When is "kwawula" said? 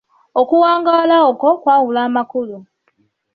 1.61-1.99